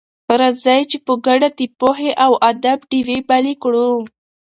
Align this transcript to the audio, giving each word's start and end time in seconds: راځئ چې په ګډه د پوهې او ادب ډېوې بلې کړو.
راځئ 0.39 0.81
چې 0.89 0.97
په 1.05 1.13
ګډه 1.25 1.49
د 1.59 1.61
پوهې 1.79 2.11
او 2.25 2.31
ادب 2.49 2.79
ډېوې 2.89 3.17
بلې 3.29 3.53
کړو. 3.63 3.89